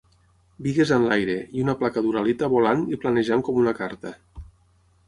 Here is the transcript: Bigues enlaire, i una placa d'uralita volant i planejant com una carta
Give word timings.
Bigues 0.67 0.93
enlaire, 0.95 1.35
i 1.59 1.65
una 1.65 1.75
placa 1.83 2.03
d'uralita 2.07 2.51
volant 2.55 2.83
i 2.97 3.01
planejant 3.05 3.47
com 3.51 3.63
una 3.67 3.77
carta 3.83 4.19